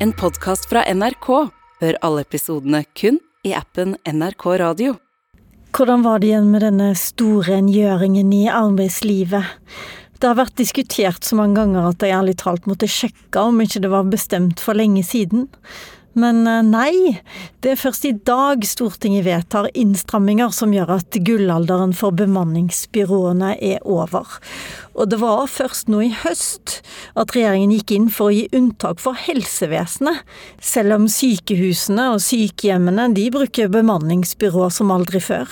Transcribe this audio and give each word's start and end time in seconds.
En 0.00 0.12
podkast 0.14 0.68
fra 0.70 0.84
NRK. 0.94 1.26
Hør 1.80 1.96
alle 2.06 2.22
episodene 2.22 2.84
kun 2.94 3.16
i 3.42 3.50
appen 3.58 3.96
NRK 4.06 4.44
Radio. 4.60 4.92
Hvordan 5.74 6.04
var 6.04 6.22
det 6.22 6.28
igjen 6.28 6.52
med 6.52 6.62
denne 6.62 6.92
store 6.94 7.56
rengjøringen 7.56 8.30
i 8.36 8.44
arbeidslivet? 8.46 9.56
Det 10.22 10.30
har 10.30 10.38
vært 10.38 10.54
diskutert 10.60 11.26
så 11.26 11.40
mange 11.40 11.58
ganger 11.58 11.88
at 11.90 12.06
jeg 12.06 12.14
ærlig 12.14 12.36
talt 12.38 12.70
måtte 12.70 12.86
sjekke 12.86 13.42
om 13.42 13.58
ikke 13.64 13.82
det 13.82 13.90
var 13.90 14.06
bestemt 14.06 14.62
for 14.62 14.78
lenge 14.78 15.02
siden. 15.02 15.48
Men 16.16 16.46
eh, 16.46 16.62
nei, 16.64 17.18
det 17.62 17.74
er 17.74 17.80
først 17.80 18.06
i 18.08 18.14
dag 18.26 18.64
Stortinget 18.66 19.26
vedtar 19.26 19.68
innstramminger 19.76 20.52
som 20.54 20.72
gjør 20.74 20.96
at 20.98 21.18
gullalderen 21.26 21.92
for 21.96 22.16
bemanningsbyråene 22.16 23.54
er 23.54 23.84
over. 23.84 24.38
Og 24.98 25.10
det 25.12 25.20
var 25.22 25.46
først 25.52 25.90
nå 25.92 26.02
i 26.06 26.12
høst 26.24 26.80
at 27.18 27.34
regjeringen 27.36 27.74
gikk 27.76 27.94
inn 27.94 28.08
for 28.10 28.30
å 28.30 28.34
gi 28.34 28.48
unntak 28.56 29.02
for 29.02 29.18
helsevesenet, 29.18 30.24
selv 30.60 30.96
om 30.98 31.08
sykehusene 31.12 32.10
og 32.14 32.22
sykehjemmene 32.24 33.10
de 33.14 33.28
bruker 33.34 33.70
bemanningsbyråer 33.72 34.74
som 34.74 34.94
aldri 34.94 35.22
før. 35.22 35.46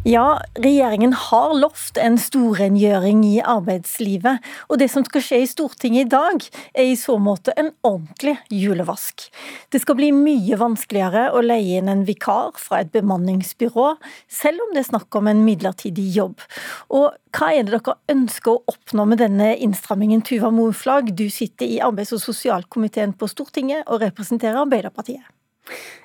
Ja, 0.00 0.40
regjeringen 0.56 1.12
har 1.12 1.50
lovt 1.60 1.98
en 2.00 2.14
storrengjøring 2.16 3.18
i 3.28 3.34
arbeidslivet, 3.44 4.40
og 4.72 4.78
det 4.80 4.86
som 4.88 5.04
skal 5.04 5.20
skje 5.20 5.40
i 5.42 5.48
Stortinget 5.50 6.06
i 6.06 6.12
dag, 6.14 6.44
er 6.72 6.86
i 6.88 6.94
så 6.96 7.18
måte 7.20 7.52
en 7.60 7.68
ordentlig 7.84 8.38
julevask. 8.48 9.26
Det 9.68 9.82
skal 9.82 9.98
bli 9.98 10.08
mye 10.16 10.56
vanskeligere 10.56 11.26
å 11.36 11.42
leie 11.44 11.82
inn 11.82 11.90
en 11.92 12.06
vikar 12.08 12.56
fra 12.56 12.80
et 12.80 12.94
bemanningsbyrå, 12.94 13.90
selv 14.24 14.64
om 14.64 14.72
det 14.72 14.86
er 14.86 14.88
snakk 14.88 15.18
om 15.20 15.28
en 15.28 15.42
midlertidig 15.44 16.06
jobb. 16.14 16.40
Og 16.88 17.10
hva 17.36 17.50
er 17.52 17.68
det 17.68 17.74
dere 17.76 17.98
ønsker 18.14 18.54
å 18.54 18.72
oppnå 18.72 19.04
med 19.10 19.20
denne 19.20 19.50
innstrammingen, 19.60 20.24
Tuva 20.24 20.48
Moflag? 20.48 21.12
Du 21.12 21.26
sitter 21.28 21.68
i 21.68 21.76
arbeids- 21.84 22.16
og 22.16 22.24
sosialkomiteen 22.24 23.12
på 23.20 23.28
Stortinget 23.28 23.84
og 23.84 24.00
representerer 24.06 24.62
Arbeiderpartiet. 24.64 25.28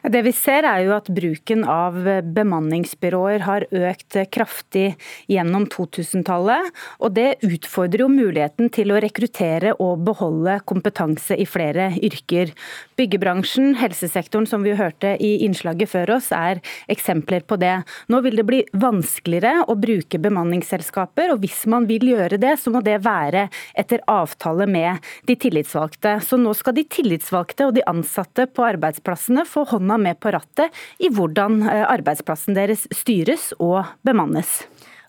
Det 0.06 0.22
vi 0.26 0.34
ser 0.36 0.68
er 0.70 0.84
jo 0.86 0.94
at 0.96 1.08
bruken 1.10 1.64
av 1.66 1.98
bemanningsbyråer 2.36 3.46
har 3.48 3.66
økt 3.74 4.18
kraftig 4.34 4.92
gjennom 5.32 5.66
2000-tallet. 5.74 6.70
Og 7.02 7.16
det 7.16 7.40
utfordrer 7.46 8.06
jo 8.06 8.10
muligheten 8.12 8.70
til 8.74 8.94
å 8.94 9.00
rekruttere 9.02 9.74
og 9.82 10.04
beholde 10.06 10.60
kompetanse 10.70 11.38
i 11.42 11.48
flere 11.50 11.92
yrker. 12.06 12.54
Byggebransjen, 13.00 13.74
helsesektoren 13.80 14.46
som 14.50 14.66
vi 14.66 14.76
hørte 14.78 15.16
i 15.18 15.32
innslaget 15.48 15.90
før 15.96 16.18
oss, 16.20 16.30
er 16.36 16.62
eksempler 16.92 17.46
på 17.48 17.58
det. 17.62 17.80
Nå 18.12 18.22
vil 18.26 18.38
det 18.40 18.46
bli 18.48 18.62
vanskeligere 18.78 19.66
å 19.72 19.78
bruke 19.80 20.20
bemanningsselskaper, 20.22 21.34
og 21.34 21.42
hvis 21.42 21.64
man 21.72 21.90
vil 21.90 22.12
gjøre 22.14 22.40
det, 22.42 22.54
så 22.62 22.74
må 22.74 22.84
det 22.86 23.00
være 23.06 23.48
etter 23.74 24.04
avtale 24.12 24.68
med 24.70 25.02
de 25.26 25.38
tillitsvalgte. 25.40 26.20
Så 26.22 26.38
nå 26.38 26.54
skal 26.58 26.78
de 26.78 26.86
tillitsvalgte 26.86 27.70
og 27.70 27.76
de 27.78 27.86
ansatte 27.90 28.46
på 28.52 28.66
arbeidsplassene 28.68 29.46
få 29.50 29.55
hånda 29.64 29.98
med 30.02 30.20
på 30.20 30.34
rattet 30.36 30.74
i 31.00 31.10
hvordan 31.14 31.62
eh, 31.64 31.86
arbeidsplassen 31.88 32.58
deres 32.58 32.86
styres 32.94 33.52
og 33.60 33.86
bemannes. 34.06 34.64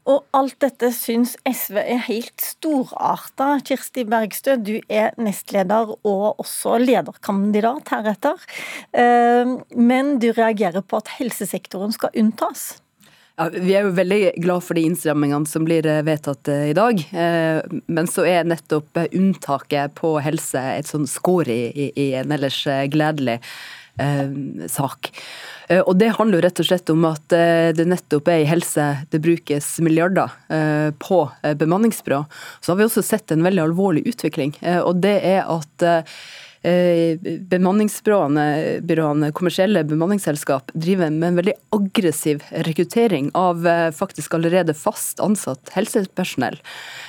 Og 0.06 0.22
alt 0.38 0.60
dette 0.62 0.92
syns 0.94 1.34
SV 1.42 1.80
er 1.82 2.04
helt 2.06 2.42
storarta. 2.42 3.56
Kirsti 3.66 4.04
Bergstø, 4.06 4.54
du 4.54 4.76
er 4.86 5.16
nestleder 5.18 5.90
og 5.96 6.42
også 6.42 6.76
lederkandidat 6.78 7.90
heretter. 7.90 8.42
Eh, 8.94 9.56
men 9.74 10.16
du 10.22 10.30
reagerer 10.30 10.86
på 10.86 11.00
at 11.02 11.10
helsesektoren 11.18 11.94
skal 11.96 12.14
unntas. 12.14 12.76
Ja, 13.36 13.50
vi 13.52 13.74
er 13.76 13.84
jo 13.84 13.96
veldig 13.98 14.20
glad 14.40 14.64
for 14.64 14.78
de 14.78 14.86
innstrammingene 14.86 15.50
som 15.50 15.66
blir 15.66 15.84
eh, 15.90 16.04
vedtatt 16.06 16.52
i 16.54 16.76
dag. 16.76 17.02
Men 17.90 18.06
så 18.08 18.28
er 18.30 18.46
nettopp 18.46 19.02
unntaket 19.10 19.98
på 19.98 20.14
helse 20.22 20.62
et 20.76 20.86
sånn 20.86 21.10
skår 21.10 21.50
i, 21.50 21.90
i 21.90 22.06
en 22.22 22.30
ellers 22.38 22.62
gledelig 22.94 23.40
sak. 24.68 25.10
Eh, 25.68 25.80
og 25.80 25.96
Det 25.98 26.12
handler 26.18 26.38
jo 26.38 26.44
rett 26.46 26.62
og 26.62 26.68
slett 26.68 26.92
om 26.92 27.04
at 27.08 27.36
eh, 27.36 27.70
det 27.76 27.88
nettopp 27.88 28.30
er 28.32 28.42
i 28.42 28.48
helse 28.48 28.86
det 29.12 29.22
brukes 29.24 29.76
milliarder 29.84 30.32
på 31.00 31.18
bemanningsbyrå. 31.58 32.22
Så 32.60 32.72
har 32.72 32.78
vi 32.78 32.86
også 32.86 33.02
sett 33.04 33.32
en 33.32 33.44
veldig 33.44 33.62
alvorlig 33.64 34.04
utvikling, 34.08 34.54
og 34.84 35.00
det 35.02 35.16
er 35.26 35.48
at 35.50 35.86
bemanningsbyråene, 36.66 39.28
kommersielle 39.36 39.84
bemanningsselskap, 39.86 40.72
driver 40.74 41.12
med 41.14 41.28
en 41.28 41.38
veldig 41.38 41.54
aggressiv 41.76 42.42
rekruttering 42.66 43.28
av 43.38 43.62
faktisk 43.94 44.34
allerede 44.34 44.74
fast 44.74 45.22
ansatt 45.22 45.70
helsepersonell. 45.76 46.58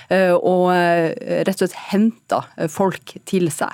Eh, 0.08 0.34
og 0.36 0.70
eh, 0.72 1.12
rett 1.44 1.58
og 1.58 1.66
slett 1.66 1.80
henter 1.92 2.68
folk 2.72 3.16
til 3.28 3.50
seg. 3.52 3.74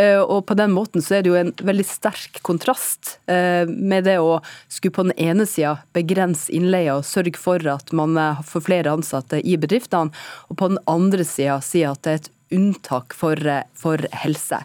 Eh, 0.00 0.20
og 0.20 0.46
på 0.48 0.56
den 0.56 0.72
måten 0.72 1.04
så 1.04 1.18
er 1.18 1.24
det 1.24 1.32
jo 1.32 1.38
en 1.38 1.52
veldig 1.60 1.86
sterk 1.88 2.40
kontrast 2.46 3.18
med 3.24 4.04
det 4.06 4.16
å 4.20 4.38
skulle 4.72 4.94
på 4.94 5.04
den 5.06 5.16
ene 5.20 5.46
sida 5.48 5.76
begrense 5.96 6.52
innleie 6.54 6.92
og 6.94 7.06
sørge 7.08 7.40
for 7.40 7.62
at 7.70 7.92
man 7.96 8.16
får 8.46 8.64
flere 8.66 8.92
ansatte 8.92 9.40
i 9.40 9.56
bedriftene, 9.60 10.12
og 10.48 10.58
på 10.60 10.70
den 10.72 10.80
andre 10.90 11.24
sida 11.26 11.58
si 11.64 11.84
at 11.86 12.02
det 12.04 12.12
er 12.12 12.20
et 12.20 12.30
unntak 12.54 13.16
for, 13.16 13.38
for, 13.78 14.06
helse. 14.24 14.60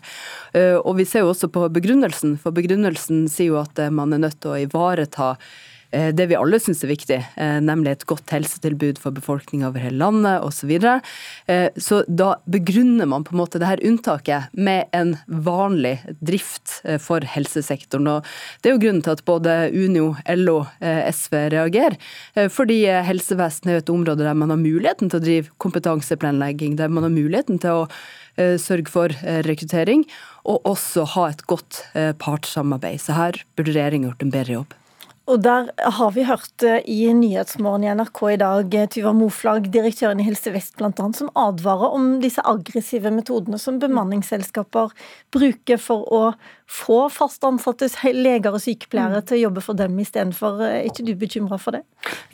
Og 0.55 0.93
Vi 0.97 1.05
ser 1.05 1.25
jo 1.25 1.33
også 1.33 1.49
på 1.53 1.67
begrunnelsen, 1.73 2.37
for 2.41 2.55
begrunnelsen 2.55 3.27
sier 3.29 3.53
jo 3.53 3.59
at 3.61 3.81
man 3.93 4.13
er 4.13 4.23
nødt 4.23 4.39
til 4.41 4.53
å 4.53 4.61
ivareta 4.63 5.35
Eh, 5.35 5.78
det 5.89 6.27
vi 6.29 6.37
alle 6.37 6.59
syns 6.61 6.83
er 6.85 6.91
viktig, 6.91 7.17
eh, 7.41 7.57
nemlig 7.65 7.95
et 7.95 8.05
godt 8.09 8.29
helsetilbud 8.29 8.99
for 9.01 9.15
befolkninga 9.15 9.71
over 9.71 9.81
hele 9.81 9.97
landet 9.97 10.43
osv. 10.45 10.59
Så, 10.59 10.67
videre. 10.67 10.99
Eh, 11.47 11.69
så 11.79 12.01
da 12.05 12.33
begrunner 12.45 13.07
man 13.07 13.23
på 13.23 13.31
en 13.33 13.39
måte 13.39 13.61
det 13.61 13.69
her 13.69 13.81
unntaket 13.87 14.51
med 14.53 14.91
en 14.93 15.15
vanlig 15.25 15.95
drift 16.19 16.81
for 16.99 17.23
helsesektoren. 17.23 18.09
Og 18.11 18.27
det 18.59 18.69
er 18.69 18.75
jo 18.75 18.81
grunnen 18.83 19.05
til 19.05 19.15
at 19.15 19.23
både 19.25 19.55
Unio, 19.71 20.11
LO, 20.35 20.57
SV 20.83 21.37
reagerer. 21.55 21.95
Fordi 22.51 22.81
helsevesenet 23.07 23.71
er 23.71 23.81
et 23.81 23.93
område 23.93 24.27
der 24.27 24.37
man 24.37 24.51
har 24.51 24.59
muligheten 24.59 25.09
til 25.09 25.21
å 25.21 25.23
drive 25.23 25.55
kompetanseplanlegging, 25.63 26.75
der 26.77 26.91
man 26.91 27.07
har 27.07 27.15
muligheten 27.15 27.61
til 27.63 27.85
å 27.85 28.59
sørge 28.59 28.91
for 28.91 29.15
rekruttering, 29.47 30.03
og 30.43 30.67
også 30.69 31.07
ha 31.15 31.29
et 31.31 31.47
godt 31.49 31.81
partssamarbeid. 32.21 32.99
Så 33.01 33.15
her 33.17 33.41
burde 33.55 33.73
regjeringa 33.73 34.11
gjort 34.11 34.27
en 34.27 34.35
bedre 34.35 34.59
jobb. 34.59 34.78
Og 35.29 35.43
der 35.45 35.67
har 35.77 36.13
vi 36.15 36.23
hørt 36.25 36.63
eh, 36.65 36.81
i 36.89 37.03
Nyhetsmorgen 37.13 37.83
i 37.85 37.91
NRK 37.93 38.21
i 38.31 38.37
dag 38.41 38.75
eh, 38.79 38.87
Tyva 38.89 39.11
Moflag, 39.13 39.67
direktøren 39.69 40.23
i 40.23 40.25
Helse 40.25 40.49
Vest 40.55 40.79
bl.a., 40.79 40.89
som 41.13 41.29
advarer 41.37 41.93
om 41.93 42.15
disse 42.23 42.41
aggressive 42.49 43.11
metodene 43.13 43.59
som 43.61 43.77
bemanningsselskaper 43.81 44.95
bruker 45.35 45.77
for 45.77 46.09
å 46.09 46.23
få 46.69 47.07
fast 47.09 47.43
ansatte 47.47 47.87
leger 48.13 48.53
og 48.53 48.61
sykepleiere 48.61 49.23
mm. 49.23 49.25
til 49.25 49.39
å 49.39 49.41
jobbe 49.47 49.63
for 49.65 49.77
dem 49.79 49.97
istedenfor. 50.01 50.59
Eh, 50.61 50.75
er 50.83 50.89
ikke 50.89 51.05
du 51.07 51.15
bekymra 51.17 51.57
for 51.61 51.75
det? 51.75 51.81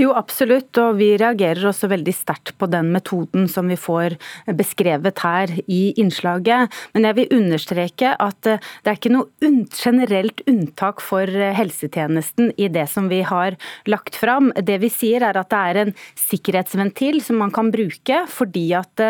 Jo, 0.01 0.12
absolutt. 0.18 0.75
Og 0.81 0.97
vi 1.00 1.13
reagerer 1.19 1.69
også 1.69 1.88
veldig 1.91 2.13
sterkt 2.16 2.56
på 2.59 2.68
den 2.72 2.91
metoden 2.91 3.47
som 3.51 3.72
vi 3.72 3.78
får 3.79 4.18
beskrevet 4.59 5.22
her 5.24 5.53
i 5.72 5.95
innslaget. 6.01 6.74
Men 6.94 7.07
jeg 7.07 7.18
vil 7.22 7.38
understreke 7.40 8.12
at 8.12 8.51
eh, 8.51 8.59
det 8.84 8.91
er 8.91 9.00
ikke 9.00 9.13
noe 9.16 9.51
generelt 9.72 10.44
unntak 10.51 11.03
for 11.03 11.31
eh, 11.31 11.56
helsetjenesten 11.56 12.51
i 12.59 12.68
det 12.68 12.90
som 12.91 13.07
vi 13.12 13.22
har 13.25 13.56
lagt 13.88 14.19
fram. 14.19 14.51
Det 14.59 14.81
vi 14.84 14.91
sier 14.91 15.24
er 15.24 15.40
at 15.40 15.53
det 15.53 15.63
er 15.72 15.81
en 15.85 15.95
sikkerhetsventil 16.19 17.22
som 17.24 17.40
man 17.40 17.56
kan 17.56 17.72
bruke 17.72 18.25
fordi 18.31 18.68
at 18.75 19.01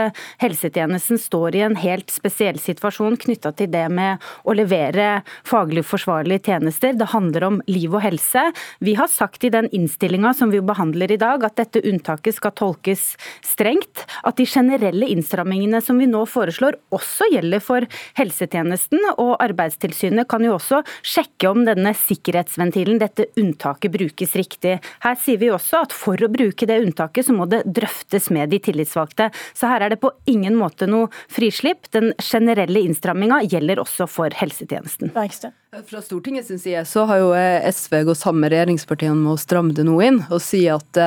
helsetjenesten 0.42 1.18
står 1.22 1.58
i 1.58 1.64
en 1.66 1.78
helt 1.80 2.12
spesiell 2.14 2.60
situasjon 2.62 3.18
knytta 3.26 3.52
til 3.58 3.72
det 3.74 3.86
med 3.94 4.24
å 4.46 4.54
levere 4.58 5.15
faglig 5.48 5.86
forsvarlige 5.88 6.52
tjenester. 6.52 6.96
Det 6.98 7.10
handler 7.12 7.48
om 7.48 7.62
liv 7.70 7.94
og 7.94 8.04
helse. 8.06 8.48
Vi 8.80 8.96
har 9.00 9.12
sagt 9.12 9.44
i 9.46 9.52
den 9.54 9.70
innstillinga 9.76 10.34
som 10.38 10.52
vi 10.54 10.62
behandler 10.66 11.12
i 11.12 11.20
dag, 11.22 11.44
at 11.46 11.58
dette 11.60 11.84
unntaket 11.86 12.38
skal 12.38 12.56
tolkes 12.58 13.08
strengt. 13.46 14.06
At 14.26 14.40
de 14.40 14.48
generelle 14.50 15.10
innstrammingene 15.14 15.82
som 15.84 16.00
vi 16.02 16.10
nå 16.10 16.26
foreslår, 16.30 16.80
også 16.96 17.30
gjelder 17.34 17.64
for 17.64 17.86
helsetjenesten. 18.20 19.02
Og 19.18 19.36
Arbeidstilsynet 19.44 20.30
kan 20.32 20.46
jo 20.46 20.56
også 20.58 20.82
sjekke 21.06 21.52
om 21.52 21.66
denne 21.68 21.94
sikkerhetsventilen, 22.06 23.00
dette 23.02 23.30
unntaket, 23.40 23.94
brukes 23.96 24.36
riktig. 24.40 24.78
Her 25.06 25.20
sier 25.22 25.42
vi 25.42 25.52
også 25.54 25.84
at 25.86 25.96
for 25.96 26.20
å 26.20 26.32
bruke 26.32 26.68
det 26.70 26.82
unntaket, 26.84 27.28
så 27.28 27.36
må 27.36 27.48
det 27.52 27.64
drøftes 27.68 28.32
med 28.36 28.52
de 28.54 28.62
tillitsvalgte. 28.64 29.30
Så 29.54 29.70
her 29.72 29.86
er 29.86 29.94
det 29.94 30.02
på 30.04 30.14
ingen 30.32 30.58
måte 30.60 30.90
noe 30.90 31.12
frislipp. 31.32 31.90
Den 31.96 32.14
generelle 32.22 32.86
innstramminga 32.86 33.44
gjelder 33.46 33.84
også 33.84 34.10
for 34.10 34.34
helsetjenesten. 34.42 35.05
Bergstø. 35.14 35.48
Fra 35.84 36.02
Stortingets 36.02 36.48
side 36.62 36.86
så 36.88 37.04
har 37.10 37.20
jo 37.20 37.34
SV 37.72 38.04
gått 38.08 38.22
sammen 38.22 38.46
med 38.46 38.54
regjeringspartiene 38.54 39.18
med 39.18 39.34
å 39.34 39.42
stramme 39.42 39.76
det 39.76 39.84
noe 39.88 40.08
inn 40.08 40.22
og 40.30 40.40
si 40.44 40.64
at 40.72 41.02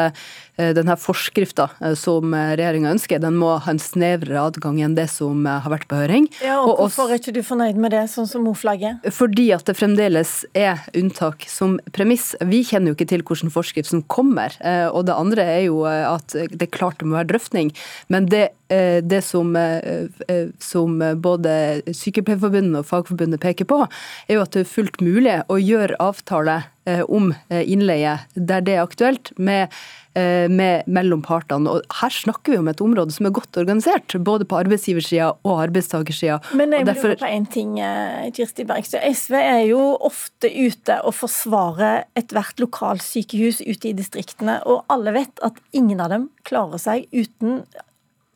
Eh, 0.58 0.72
denne 0.74 0.96
forskrifta 0.98 1.68
eh, 1.80 1.94
som 1.94 2.34
eh, 2.34 2.56
regjeringa 2.58 2.90
ønsker, 2.90 3.20
den 3.22 3.36
må 3.38 3.52
ha 3.62 3.70
en 3.70 3.78
snevrere 3.78 4.42
adgang 4.50 4.80
enn 4.82 4.96
det 4.96 5.06
som 5.12 5.46
har 5.46 5.70
vært 5.70 5.86
på 5.90 6.00
høring. 6.00 6.26
Ja, 6.42 6.56
og, 6.58 6.72
og 6.72 6.88
Hvorfor 6.88 7.12
er 7.14 7.20
ikke 7.20 7.36
du 7.36 7.44
fornøyd 7.46 7.78
med 7.78 7.94
det, 7.94 8.02
sånn 8.10 8.26
som 8.26 8.42
Mo-flagget? 8.46 9.06
Fordi 9.14 9.48
at 9.54 9.68
det 9.68 9.76
fremdeles 9.78 10.32
er 10.58 10.82
unntak 10.98 11.46
som 11.50 11.78
premiss. 11.94 12.32
Vi 12.42 12.64
kjenner 12.66 12.90
jo 12.90 12.98
ikke 12.98 13.10
til 13.12 13.22
hvordan 13.22 13.54
forskriften 13.54 14.02
kommer. 14.10 14.54
Og 14.90 15.04
det 15.06 15.14
andre 15.14 15.44
er 15.58 15.62
jo 15.68 15.82
at 15.86 16.34
det 16.34 16.64
er 16.64 16.72
klart 16.74 16.98
det 17.00 17.08
må 17.08 17.18
være 17.18 17.30
drøftning. 17.32 17.70
Men 18.12 18.26
det, 18.30 18.48
det 18.68 19.20
som, 19.26 19.54
som 20.62 20.98
både 21.22 21.54
Sykepleierforbundet 21.86 22.80
og 22.80 22.88
Fagforbundet 22.88 23.42
peker 23.42 23.68
på, 23.68 23.82
er 24.26 24.38
jo 24.38 24.44
at 24.44 24.57
det 24.58 24.66
er 24.66 24.74
fullt 24.74 25.00
mulig 25.04 25.38
å 25.48 25.60
gjøre 25.62 25.98
avtale 26.02 26.64
om 27.12 27.34
innleie 27.52 28.14
der 28.32 28.62
det 28.64 28.78
er 28.78 28.86
aktuelt, 28.86 29.28
med 29.36 29.68
Eh, 30.18 30.48
med, 30.50 30.86
mellom 30.86 31.20
partene. 31.22 31.70
Og 31.70 31.98
her 32.00 32.12
snakker 32.14 32.54
vi 32.54 32.58
om 32.62 32.70
et 32.70 32.80
område 32.82 33.12
som 33.14 33.28
er 33.28 33.34
godt 33.36 33.58
organisert, 33.60 34.16
både 34.24 34.46
på 34.48 34.56
arbeidsgiversida 34.58 35.28
og 35.46 35.60
arbeidstakersida. 35.66 36.38
Men 36.58 36.72
jeg 36.74 36.88
derfor... 36.88 37.12
lurer 37.12 37.20
på 37.20 37.30
én 37.36 37.46
ting, 37.52 37.76
eh, 37.84 38.30
Kirsti 38.34 38.66
Bergstø. 38.66 39.02
SV 39.04 39.36
er 39.38 39.62
jo 39.68 39.82
ofte 40.08 40.50
ute 40.50 40.98
og 41.06 41.14
forsvarer 41.18 42.08
ethvert 42.18 42.62
lokalsykehus 42.62 43.60
ute 43.66 43.92
i 43.92 43.94
distriktene, 43.98 44.58
og 44.66 44.88
alle 44.90 45.14
vet 45.20 45.44
at 45.46 45.60
ingen 45.76 46.00
av 46.02 46.14
dem 46.14 46.30
klarer 46.48 46.82
seg 46.82 47.06
uten 47.12 47.62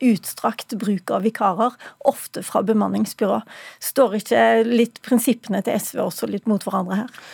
utstrakt 0.03 0.75
bruk 0.81 1.13
av 1.15 1.25
vikarer, 1.27 1.77
ofte 2.09 2.43
fra 2.47 2.63
bemanningsbyrå. 2.67 3.41
Står 3.83 4.19
ikke 4.21 4.43
litt 4.67 5.01
prinsippene 5.07 5.63
til 5.65 5.79
SV 5.79 6.03
også 6.07 6.31
litt 6.31 6.49
mot 6.51 6.65
hverandre 6.67 7.05
her? 7.05 7.25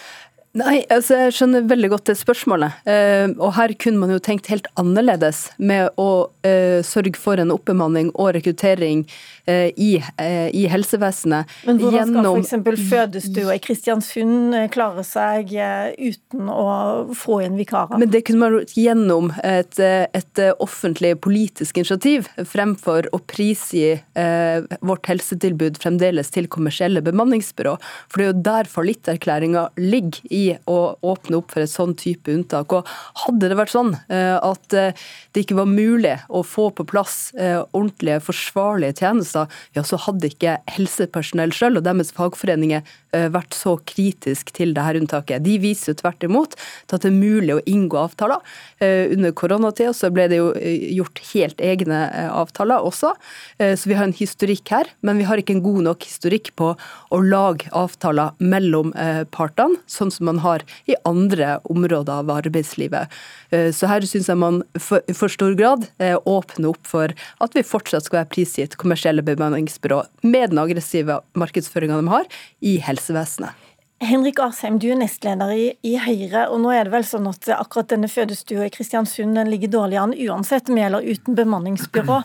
Nei, 0.56 0.78
altså 0.88 1.18
jeg 1.18 1.34
skjønner 1.36 1.66
veldig 1.68 1.90
godt 1.92 2.08
det 2.08 2.14
spørsmålet. 2.16 2.80
Eh, 2.88 3.28
og 3.36 3.52
her 3.58 3.74
kunne 3.80 4.00
man 4.00 4.12
jo 4.14 4.20
tenkt 4.22 4.48
helt 4.48 4.66
annerledes 4.80 5.44
med 5.60 5.92
å 6.00 6.30
eh, 6.46 6.80
sørge 6.86 7.20
for 7.20 7.40
en 7.40 7.52
oppbemanning 7.52 8.08
og 8.14 8.32
rekruttering 8.38 9.02
eh, 9.44 9.68
i, 9.76 9.90
i, 10.00 10.62
helsevesenet. 10.72 11.52
Men 11.68 11.80
hvordan 11.82 12.14
gjennom... 12.14 12.40
skal 12.48 12.64
f.eks. 12.64 12.86
fødestua 12.88 13.58
i 13.58 13.62
Kristiansund 13.62 14.56
klare 14.72 15.04
seg 15.06 15.52
uten 15.52 16.48
å 16.48 16.68
få 17.12 17.42
inn 17.44 17.60
vikarer? 17.60 18.00
Men 18.00 18.12
det 18.14 18.24
kunne 18.26 18.46
man 18.46 18.56
gjort 18.56 18.74
gjennom 18.78 19.30
et, 19.44 19.76
et, 19.78 20.42
offentlig 20.64 21.12
politisk 21.22 21.82
initiativ, 21.82 22.28
fremfor 22.48 23.10
å 23.12 23.20
prisgi 23.28 23.98
vårt 24.14 25.08
helsetilbud 25.10 25.78
fremdeles 25.82 26.32
til 26.34 26.48
kommersielle 26.50 27.02
bemanningsbyrå. 27.04 27.76
For 28.08 28.20
det 28.20 28.24
er 28.24 28.30
jo 28.32 28.46
der 28.48 28.70
fallitterklæringa 28.72 29.68
ligger 29.80 30.24
i 30.34 30.37
å 30.68 30.78
åpne 31.06 31.38
opp 31.40 31.52
for 31.54 31.64
et 31.64 31.72
sånn 31.72 31.94
type 31.98 32.32
unntak. 32.32 32.72
Og 32.74 32.88
hadde 33.24 33.50
det 33.50 33.58
vært 33.58 33.74
sånn 33.74 33.94
eh, 34.12 34.36
at 34.36 34.76
eh, 34.76 35.06
det 35.34 35.44
ikke 35.44 35.58
var 35.58 35.70
mulig 35.70 36.14
å 36.28 36.44
få 36.46 36.68
på 36.74 36.86
plass 36.88 37.32
eh, 37.38 37.60
ordentlige, 37.72 38.20
forsvarlige 38.24 38.98
tjenester, 39.02 39.48
ja, 39.76 39.84
så 39.86 40.00
hadde 40.06 40.30
ikke 40.30 40.58
helsepersonell 40.76 41.54
selv 41.56 41.80
og 41.80 41.88
deres 41.88 42.14
fagforeninger 42.16 42.96
vært 43.08 43.54
så 43.56 43.72
kritisk 43.88 44.50
til 44.52 44.74
dette 44.76 45.00
unntaket. 45.00 45.40
De 45.40 45.54
viser 45.62 45.94
jo 45.94 45.98
tvert 46.02 46.24
imot 46.26 46.52
til 46.58 46.96
at 46.98 47.04
det 47.06 47.08
er 47.08 47.14
mulig 47.16 47.54
å 47.54 47.62
inngå 47.64 47.96
avtaler. 47.96 48.42
Under 48.84 49.32
koronatida 49.32 49.94
så 49.96 50.10
ble 50.12 50.26
det 50.28 50.36
jo 50.42 50.50
gjort 50.98 51.22
helt 51.30 51.62
egne 51.64 52.02
avtaler 52.28 52.84
også, 52.84 53.14
så 53.56 53.88
vi 53.88 53.96
har 53.96 54.04
en 54.04 54.12
historikk 54.12 54.74
her. 54.74 54.92
Men 55.00 55.22
vi 55.22 55.24
har 55.24 55.40
ikke 55.40 55.56
en 55.56 55.64
god 55.64 55.86
nok 55.86 56.04
historikk 56.04 56.52
på 56.60 56.74
å 56.76 57.22
lage 57.24 57.72
avtaler 57.72 58.36
mellom 58.44 58.92
partene, 59.32 59.80
sånn 59.88 60.12
som 60.12 60.27
man 60.28 60.42
har 60.44 60.64
i 60.86 60.96
andre 61.08 61.58
områder 61.72 62.22
av 62.22 62.32
arbeidslivet. 62.38 63.14
Eh, 63.50 63.70
så 63.74 63.90
her 63.90 64.06
syns 64.08 64.30
jeg 64.30 64.40
man 64.40 64.62
for, 64.78 65.04
for 65.16 65.32
stor 65.32 65.56
grad 65.58 65.88
eh, 66.02 66.16
åpner 66.28 66.72
opp 66.72 66.84
for 66.88 67.14
at 67.44 67.56
vi 67.56 67.66
fortsatt 67.66 68.08
skal 68.08 68.22
være 68.22 68.32
prisgitt 68.36 68.78
kommersielle 68.80 69.24
bemanningsbyrå 69.26 70.02
med 70.28 70.52
den 70.52 70.62
aggressive 70.62 71.22
markedsføringa 71.38 71.98
de 72.02 72.12
har 72.12 72.28
i 72.60 72.76
helsevesenet. 72.84 73.64
Henrik 73.98 74.38
Asheim, 74.38 74.76
du 74.78 74.86
er 74.92 74.98
nestleder 75.00 75.50
i, 75.50 75.64
i, 75.82 75.96
Høyre, 75.98 76.44
og 76.52 76.60
nå 76.62 76.70
er 76.70 76.86
det 76.86 76.92
vel 76.92 77.06
sånn 77.06 77.26
at 77.26 77.48
akkurat 77.50 77.88
denne 77.90 78.06
fødestua 78.10 78.68
i 78.68 78.70
Kristiansund 78.70 79.40
ligger 79.50 79.72
dårlig 79.72 79.98
an 79.98 80.14
uansett 80.14 80.70
med 80.70 80.86
eller 80.86 81.08
uten 81.08 81.34
bemanningsbyrå. 81.38 82.20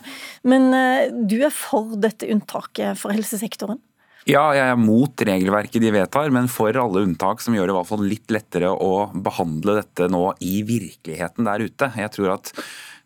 Men 0.50 0.68
uh, 0.70 1.10
du 1.10 1.40
er 1.42 1.50
for 1.50 1.96
dette 1.98 2.30
unntaket 2.30 3.00
for 3.00 3.14
helsesektoren? 3.16 3.82
Ja, 4.24 4.54
jeg 4.56 4.70
er 4.72 4.78
mot 4.80 5.20
regelverket 5.28 5.82
de 5.84 5.90
vedtar, 5.92 6.30
men 6.32 6.46
for 6.48 6.72
alle 6.80 7.02
unntak 7.04 7.42
som 7.44 7.52
gjør 7.52 7.68
det 7.68 7.74
i 7.74 7.76
hvert 7.76 7.88
fall 7.90 8.04
litt 8.08 8.32
lettere 8.32 8.70
å 8.72 8.92
behandle 9.12 9.74
dette 9.82 10.06
nå 10.08 10.22
i 10.40 10.62
virkeligheten 10.64 11.44
der 11.44 11.66
ute. 11.66 11.90
Jeg 12.00 12.12
tror 12.14 12.30
at 12.38 12.54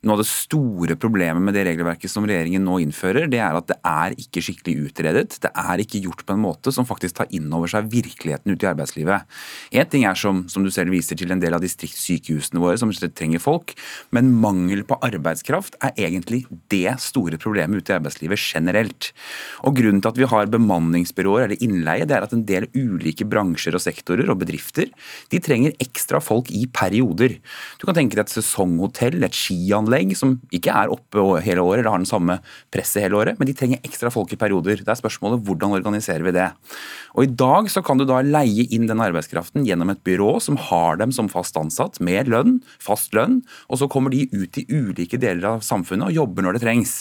noe 0.06 0.14
av 0.14 0.20
det 0.22 0.28
store 0.30 0.94
problemet 1.00 1.42
med 1.42 1.56
det 1.56 1.64
regelverket 1.66 2.10
som 2.10 2.26
regjeringen 2.28 2.62
nå 2.62 2.76
innfører, 2.84 3.26
det 3.30 3.40
er 3.42 3.56
at 3.58 3.66
det 3.66 3.76
er 3.82 4.14
ikke 4.22 4.42
skikkelig 4.46 4.90
utredet. 4.92 5.38
Det 5.42 5.50
er 5.50 5.82
ikke 5.82 6.02
gjort 6.04 6.22
på 6.26 6.36
en 6.36 6.42
måte 6.44 6.70
som 6.74 6.86
faktisk 6.86 7.18
tar 7.18 7.32
inn 7.34 7.50
over 7.54 7.70
seg 7.70 7.88
virkeligheten 7.90 8.54
ute 8.54 8.66
i 8.66 8.70
arbeidslivet. 8.70 9.26
Én 9.74 9.88
ting 9.90 10.06
er 10.06 10.18
som, 10.18 10.44
som, 10.50 10.62
du 10.62 10.70
selv 10.74 10.94
viser 10.94 11.18
til 11.18 11.34
en 11.34 11.42
del 11.42 11.56
av 11.56 11.64
distriktssykehusene 11.64 12.62
våre 12.62 12.78
som 12.78 12.92
trenger 12.94 13.42
folk, 13.42 13.74
men 14.14 14.30
mangel 14.38 14.84
på 14.86 15.00
arbeidskraft 15.02 15.78
er 15.82 15.94
egentlig 15.98 16.44
det 16.70 16.94
store 17.02 17.40
problemet 17.40 17.82
ute 17.82 17.94
i 17.94 17.98
arbeidslivet 17.98 18.38
generelt. 18.38 19.10
Og 19.66 19.74
Grunnen 19.78 20.02
til 20.02 20.10
at 20.10 20.18
vi 20.18 20.30
har 20.30 20.50
bemanningsbyråer 20.50 21.48
eller 21.48 21.62
innleie, 21.64 22.06
det 22.06 22.16
er 22.16 22.26
at 22.26 22.34
en 22.34 22.46
del 22.46 22.66
ulike 22.74 23.26
bransjer 23.28 23.74
og 23.74 23.82
sektorer 23.82 24.30
og 24.30 24.40
bedrifter 24.40 24.90
de 25.32 25.42
trenger 25.42 25.76
ekstra 25.82 26.22
folk 26.22 26.50
i 26.54 26.64
perioder. 26.70 27.38
Du 27.78 27.86
kan 27.86 27.98
tenke 27.98 28.18
deg 28.18 28.26
et 28.26 28.34
sesonghotell, 28.34 29.20
et 29.26 29.36
skianlegg, 29.36 29.87
anlegg 29.88 30.14
som 30.18 30.36
ikke 30.54 30.74
er 30.74 30.92
oppe 30.92 31.24
hele 31.44 31.64
året 31.64 31.80
eller 31.80 31.92
har 31.92 32.02
den 32.02 32.08
samme 32.08 32.38
presset 32.74 33.02
hele 33.04 33.18
året, 33.18 33.38
men 33.40 33.48
de 33.48 33.56
trenger 33.56 33.80
ekstra 33.86 34.12
folk 34.12 34.32
i 34.32 34.40
perioder. 34.40 34.82
Det 34.84 34.92
er 34.92 35.00
spørsmålet 35.00 35.42
hvordan 35.46 35.74
organiserer 35.78 36.24
vi 36.26 36.34
det. 36.36 36.50
Og 37.16 37.24
I 37.24 37.32
dag 37.32 37.70
så 37.72 37.82
kan 37.84 37.98
du 37.98 38.06
da 38.08 38.20
leie 38.24 38.68
inn 38.74 38.86
den 38.90 39.02
arbeidskraften 39.02 39.66
gjennom 39.66 39.92
et 39.94 40.04
byrå 40.06 40.36
som 40.44 40.60
har 40.68 41.00
dem 41.00 41.14
som 41.14 41.30
fast 41.32 41.56
ansatt, 41.58 42.00
med 42.04 42.28
lønn, 42.30 42.58
fast 42.82 43.16
lønn, 43.16 43.40
og 43.68 43.80
så 43.80 43.90
kommer 43.90 44.14
de 44.14 44.28
ut 44.32 44.60
i 44.60 44.66
ulike 44.68 45.20
deler 45.20 45.56
av 45.56 45.66
samfunnet 45.66 46.10
og 46.10 46.18
jobber 46.22 46.46
når 46.46 46.58
det 46.58 46.66
trengs. 46.66 46.98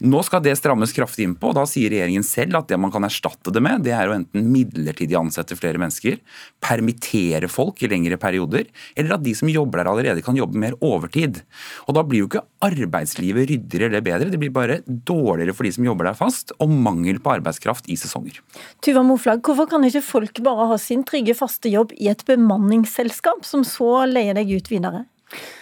Nå 0.00 0.22
skal 0.24 0.40
det 0.40 0.54
strammes 0.56 0.94
kraftig 0.96 1.26
inn 1.26 1.34
på, 1.36 1.50
og 1.50 1.58
da 1.58 1.66
sier 1.68 1.92
regjeringen 1.92 2.24
selv 2.24 2.56
at 2.56 2.70
det 2.70 2.78
man 2.80 2.92
kan 2.92 3.04
erstatte 3.04 3.52
det 3.52 3.60
med, 3.64 3.82
det 3.84 3.92
er 3.92 4.08
å 4.08 4.14
enten 4.16 4.46
midlertidig 4.48 5.18
ansette 5.18 5.58
flere 5.58 5.80
mennesker, 5.80 6.16
permittere 6.64 7.50
folk 7.52 7.82
i 7.84 7.90
lengre 7.92 8.16
perioder, 8.20 8.70
eller 8.96 9.18
at 9.18 9.24
de 9.26 9.34
som 9.36 9.50
jobber 9.52 9.82
der 9.82 9.90
allerede 9.92 10.24
kan 10.24 10.38
jobbe 10.38 10.56
mer 10.60 10.78
overtid. 10.80 11.42
Og 11.86 11.98
Da 12.00 12.04
blir 12.06 12.24
jo 12.24 12.30
ikke 12.30 12.46
arbeidslivet 12.64 13.50
ryddigere 13.50 13.90
eller 13.90 14.04
bedre, 14.04 14.30
det 14.32 14.40
blir 14.40 14.54
bare 14.54 14.80
dårligere 14.86 15.52
for 15.56 15.68
de 15.68 15.74
som 15.76 15.84
jobber 15.84 16.08
der 16.08 16.16
fast, 16.16 16.54
og 16.56 16.72
mangel 16.72 17.20
på 17.20 17.34
arbeidskraft 17.36 17.92
i 17.92 17.98
sesonger. 18.00 18.40
Tuva 18.80 19.04
Moflag, 19.04 19.44
hvorfor 19.44 19.68
kan 19.68 19.84
ikke 19.84 20.04
folk 20.06 20.40
bare 20.46 20.70
ha 20.72 20.80
sin 20.80 21.04
trygge, 21.04 21.36
faste 21.36 21.68
jobb 21.68 21.92
i 22.00 22.08
et 22.08 22.24
bemanningsselskap, 22.28 23.44
som 23.44 23.68
så 23.68 24.06
leier 24.08 24.38
deg 24.38 24.56
ut 24.56 24.72
videre? 24.72 25.04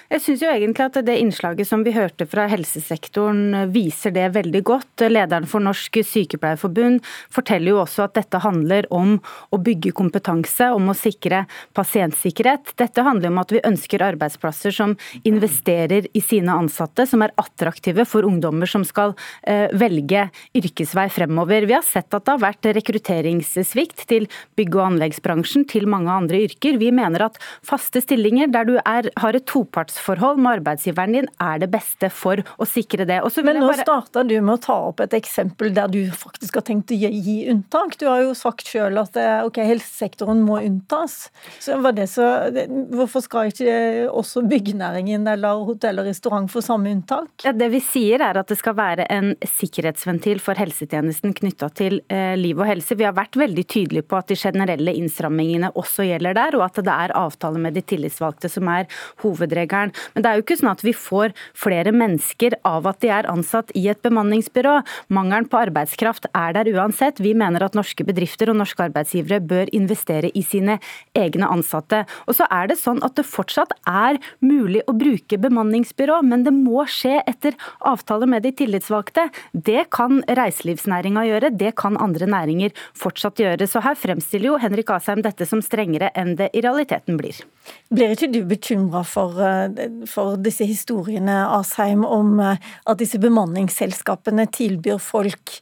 Jeg 0.08 0.22
syns 0.25 0.40
jo 0.40 0.49
egentlig 0.49 0.87
at 0.87 0.94
det 1.05 1.14
innslaget 1.20 1.69
som 1.69 1.82
vi 1.84 1.93
hørte 1.93 2.25
fra 2.25 2.46
helsesektoren 2.49 3.69
viser 3.75 4.14
det 4.16 4.31
veldig 4.32 4.62
godt. 4.64 5.02
Lederen 5.04 5.44
for 5.44 5.61
Norsk 5.61 5.99
Sykepleierforbund 6.00 7.02
forteller 7.28 7.75
jo 7.75 7.82
også 7.82 8.06
at 8.06 8.14
dette 8.16 8.40
handler 8.40 8.88
om 8.88 9.18
å 9.52 9.59
bygge 9.61 9.92
kompetanse, 9.99 10.71
om 10.73 10.88
å 10.88 10.94
sikre 10.97 11.42
pasientsikkerhet. 11.76 12.73
Dette 12.80 13.04
handler 13.04 13.35
om 13.35 13.40
at 13.42 13.52
vi 13.52 13.61
ønsker 13.68 14.06
arbeidsplasser 14.06 14.73
som 14.78 14.94
investerer 15.28 16.09
i 16.16 16.25
sine 16.25 16.56
ansatte, 16.56 17.04
som 17.04 17.26
er 17.26 17.37
attraktive 17.37 18.09
for 18.09 18.25
ungdommer 18.25 18.71
som 18.73 18.88
skal 18.88 19.12
eh, 19.44 19.68
velge 19.76 20.30
yrkesvei 20.56 21.11
fremover. 21.12 21.68
Vi 21.68 21.76
har 21.76 21.85
sett 21.85 22.09
at 22.16 22.25
det 22.25 22.38
har 22.38 22.44
vært 22.47 22.71
rekrutteringssvikt 22.80 24.06
til 24.09 24.30
bygg- 24.56 24.80
og 24.80 24.87
anleggsbransjen, 24.87 25.68
til 25.68 25.85
mange 25.85 26.16
andre 26.16 26.47
yrker. 26.49 26.80
Vi 26.80 26.94
mener 26.97 27.28
at 27.28 27.38
faste 27.61 28.00
stillinger 28.00 28.49
der 28.56 28.73
du 28.73 28.76
er, 28.80 29.12
har 29.21 29.37
et 29.37 29.44
toparts 29.52 29.98
arbeidsforhold 29.99 30.38
med 30.38 30.59
arbeidsgiveren 30.59 31.12
din 31.12 31.28
er 31.40 31.59
det 31.59 31.69
beste 31.71 32.11
for 32.11 32.40
å 32.59 32.67
sikre 32.67 33.05
det. 33.09 33.21
Men 33.45 33.61
nå 33.61 33.69
bare... 33.71 33.83
starta 33.83 34.25
du 34.25 34.40
med 34.40 34.55
å 34.55 34.62
ta 34.62 34.76
opp 34.90 35.00
et 35.00 35.14
eksempel 35.14 35.73
der 35.75 35.88
du 35.88 36.11
faktisk 36.11 36.59
har 36.59 36.64
tenkt 36.67 36.93
å 36.93 36.95
gi 36.95 37.49
unntak. 37.50 37.99
Du 37.99 38.07
har 38.09 38.23
jo 38.23 38.35
sagt 38.35 38.69
sjøl 38.69 38.99
at 38.99 39.17
eh, 39.17 39.45
ok, 39.47 39.61
helsesektoren 39.69 40.43
må 40.45 40.61
unntas. 40.62 41.31
Så 41.61 41.78
var 41.83 41.97
det 41.97 42.09
så, 42.11 42.26
Hvorfor 42.93 43.23
skal 43.25 43.52
ikke 43.52 44.09
også 44.11 44.43
byggenæringen 44.49 45.26
eller 45.28 45.64
hotell 45.69 46.00
og 46.02 46.09
restaurant 46.09 46.50
få 46.50 46.62
samme 46.64 46.93
unntak? 46.95 47.31
Ja, 47.45 47.52
det 47.52 47.71
vi 47.73 47.83
sier 47.85 48.23
er 48.25 48.38
at 48.40 48.50
det 48.50 48.59
skal 48.61 48.76
være 48.78 49.09
en 49.12 49.35
sikkerhetsventil 49.59 50.43
for 50.43 50.59
helsetjenesten 50.59 51.35
knytta 51.37 51.71
til 51.78 52.00
eh, 52.12 52.35
liv 52.38 52.59
og 52.59 52.69
helse. 52.69 52.97
Vi 52.99 53.07
har 53.07 53.17
vært 53.17 53.38
veldig 53.38 53.67
tydelige 53.69 54.09
på 54.09 54.19
at 54.19 54.31
de 54.31 54.38
generelle 54.38 54.95
innstrammingene 54.99 55.73
også 55.78 56.07
gjelder 56.09 56.37
der, 56.38 56.59
og 56.59 56.67
at 56.69 56.83
det 56.85 56.95
er 56.95 57.17
avtale 57.19 57.61
med 57.62 57.76
de 57.76 57.85
tillitsvalgte 57.85 58.50
som 58.52 58.69
er 58.73 58.88
hovedregelen 59.23 59.88
sektoren. 59.88 60.14
Men 60.14 60.23
det 60.23 60.30
er 60.30 60.38
jo 60.38 60.45
ikke 60.45 60.59
sånn 60.59 60.73
at 60.73 60.85
vi 60.85 60.92
får 60.92 61.35
flere 61.54 61.92
mennesker 61.92 62.57
av 62.64 62.87
at 62.87 63.00
de 63.00 63.09
er 63.09 63.28
ansatt 63.28 63.71
i 63.75 63.88
et 63.88 64.00
bemanningsbyrå. 64.02 64.83
Mangelen 65.09 65.49
på 65.49 65.59
arbeidskraft 65.59 66.26
er 66.35 66.52
der 66.54 66.68
uansett. 66.75 67.21
Vi 67.21 67.35
mener 67.35 67.62
at 67.62 67.75
norske 67.75 68.04
bedrifter 68.04 68.50
og 68.50 68.59
norske 68.59 68.83
arbeidsgivere 68.88 69.40
bør 69.40 69.68
investere 69.73 70.30
i 70.35 70.42
sine 70.42 70.78
egne 71.14 71.49
ansatte. 71.49 72.04
Og 72.26 72.37
så 72.37 72.47
er 72.50 72.68
det 72.68 72.78
sånn 72.78 73.02
at 73.02 73.16
det 73.16 73.26
fortsatt 73.26 73.73
er 73.87 74.18
mulig 74.40 74.83
å 74.87 74.97
bruke 74.97 75.38
bemanningsbyrå, 75.38 76.23
men 76.23 76.45
det 76.45 76.54
må 76.54 76.85
skje 76.88 77.23
etter 77.26 77.57
avtale 77.80 78.26
med 78.26 78.42
de 78.42 78.52
tillitsvalgte. 78.52 79.28
Det 79.52 79.88
kan 79.95 80.23
reiselivsnæringa 80.26 81.26
gjøre, 81.28 81.52
det 81.54 81.75
kan 81.78 81.99
andre 82.00 82.28
næringer 82.28 82.75
fortsatt 82.97 83.40
gjøre. 83.42 83.68
Så 83.68 83.83
her 83.85 83.99
fremstiller 83.99 84.52
jo 84.52 84.61
Henrik 84.62 84.90
Asheim 84.95 85.23
dette 85.25 85.47
som 85.49 85.62
strengere 85.64 86.11
enn 86.18 86.35
det 86.38 86.50
i 86.57 86.62
realiteten 86.64 87.18
blir. 87.18 87.37
Blir 87.92 88.14
ikke 88.14 88.30
du 88.33 88.42
bekymra 88.49 89.04
for, 89.07 89.38
eh, 89.40 89.77
for, 90.11 90.38
disse 90.42 90.66
historiene, 90.68 91.40
Asheim, 91.58 92.04
om 92.04 92.38
eh, 92.42 92.58
at 92.88 93.00
disse 93.00 93.20
bemanningsselskapene 93.23 94.49
tilbyr 94.54 95.00
folk 95.02 95.58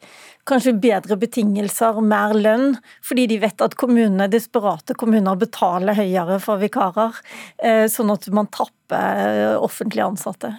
kanskje 0.47 0.77
bedre 0.79 1.17
betingelser, 1.19 1.99
mer 2.07 2.35
lønn, 2.37 2.77
fordi 3.05 3.27
de 3.33 3.41
vet 3.43 3.65
at 3.65 3.75
kommunene, 3.79 4.29
desperate 4.31 4.95
kommuner 4.99 5.39
betaler 5.41 5.99
høyere 5.99 6.39
for 6.43 6.63
vikarer, 6.63 7.19
eh, 7.59 7.87
sånn 7.91 8.13
at 8.15 8.29
man 8.35 8.51
tapper 8.55 9.59
offentlig 9.59 10.05
ansatte? 10.07 10.55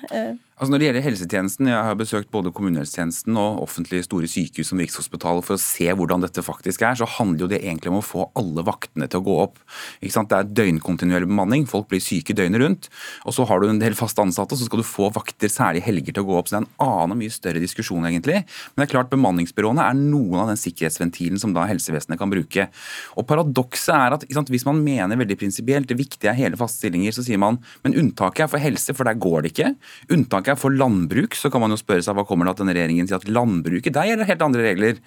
Altså 0.57 0.73
Når 0.73 0.81
det 0.81 0.85
gjelder 0.87 1.03
helsetjenesten, 1.05 1.67
jeg 1.69 1.85
har 1.85 1.97
besøkt 1.99 2.31
både 2.33 2.49
kommunehelsetjenesten 2.49 3.35
og 3.37 3.59
offentlige 3.61 4.07
store 4.07 4.25
sykehus 4.25 4.71
som 4.71 4.79
Rikshospitalet 4.81 5.45
for 5.45 5.53
å 5.53 5.61
se 5.61 5.85
hvordan 5.93 6.23
dette 6.23 6.41
faktisk 6.41 6.81
er, 6.81 6.95
så 6.97 7.05
handler 7.05 7.43
jo 7.43 7.49
det 7.51 7.59
egentlig 7.59 7.91
om 7.91 7.99
å 7.99 8.05
få 8.05 8.23
alle 8.41 8.63
vaktene 8.65 9.05
til 9.05 9.21
å 9.21 9.25
gå 9.27 9.35
opp. 9.43 9.59
Ikke 10.01 10.15
sant? 10.15 10.31
Det 10.31 10.39
er 10.39 10.49
døgnkontinuerlig 10.57 11.29
bemanning, 11.29 11.67
folk 11.69 11.85
blir 11.91 12.01
syke 12.01 12.33
døgnet 12.33 12.63
rundt. 12.63 12.87
Og 13.29 13.35
så 13.37 13.45
har 13.45 13.61
du 13.61 13.67
en 13.69 13.81
del 13.83 13.93
fast 13.99 14.17
ansatte, 14.17 14.57
så 14.57 14.65
skal 14.65 14.81
du 14.81 14.87
få 14.89 15.11
vakter, 15.13 15.51
særlig 15.53 15.83
helger, 15.85 16.17
til 16.17 16.25
å 16.25 16.29
gå 16.31 16.39
opp. 16.39 16.49
Så 16.49 16.55
det 16.55 16.63
er 16.63 16.65
en 16.65 16.87
annen 16.87 17.13
og 17.13 17.21
mye 17.21 17.37
større 17.37 17.61
diskusjon, 17.61 18.09
egentlig. 18.09 18.41
Men 18.73 18.81
det 18.81 18.87
er 18.87 18.93
klart 18.95 19.13
bemanningsbyråene 19.13 19.85
er 19.85 20.01
noen 20.01 20.41
av 20.41 20.49
den 20.49 20.57
sikkerhetsventilen 20.63 21.37
som 21.37 21.53
da 21.53 21.67
helsevesenet 21.69 22.17
kan 22.17 22.33
bruke. 22.33 22.65
Og 23.13 23.29
paradokset 23.29 23.93
er 23.93 24.17
at 24.17 24.25
sant, 24.33 24.49
hvis 24.49 24.65
man 24.65 24.81
mener 24.81 25.21
veldig 25.21 25.37
prinsipielt, 25.37 25.85
det 25.93 26.01
viktige 26.01 26.33
er 26.33 26.41
hele 26.41 26.57
faste 26.57 26.81
stillinger, 26.81 27.13
så 27.13 27.29
sier 27.29 27.37
man 27.45 27.61
men 27.85 27.93
unntaket 28.01 28.47
er 28.47 28.51
for 28.51 28.63
helse, 28.65 28.97
for 28.97 29.05
der 29.05 29.21
går 29.21 29.45
det 29.45 29.53
ikke. 29.53 29.71
Unntaket 30.17 30.46
er 30.53 30.59
for 30.59 30.73
landbruk, 30.73 31.35
så 31.37 31.51
kan 31.53 31.63
man 31.63 31.73
jo 31.73 31.79
spørre 31.79 32.03
seg 32.05 32.17
hva 32.17 32.25
kommer 32.27 32.47
det 32.47 32.55
at 32.55 32.63
denne 32.63 32.75
regjeringen 32.77 33.09
sier 33.09 33.19
at 33.19 33.29
landbruket 33.29 33.95
der 33.95 34.09
gjelder 34.09 34.29
helt 34.29 34.43
andre 34.47 34.65
regler. 34.65 34.99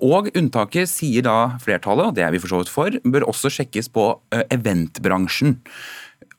Og 0.00 0.30
unntaket 0.38 0.90
sier 0.90 1.26
da 1.26 1.36
flertallet, 1.62 2.10
og 2.10 2.16
det 2.18 2.26
er 2.26 2.34
vi 2.34 2.40
for 2.42 2.52
så 2.52 2.62
vidt 2.62 2.72
for, 2.72 3.02
bør 3.04 3.28
også 3.32 3.52
sjekkes 3.56 3.92
på 3.94 4.08
eventbransjen. 4.54 5.58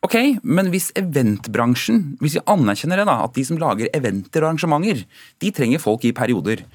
Ok, 0.03 0.17
men 0.43 0.67
hvis 0.73 0.89
eventbransjen, 0.99 2.01
hvis 2.19 2.35
vi 2.35 2.47
anerkjenner 2.51 2.99
det 2.99 3.07
da, 3.07 3.21
at 3.23 3.37
de 3.37 3.45
som 3.47 3.59
lager 3.61 3.91
eventer 3.95 4.43
og 4.43 4.49
arrangementer, 4.49 5.05
de 5.39 5.51
trenger 5.55 5.79
folk 5.79 6.03
i 6.03 6.11
perioder. 6.15 6.65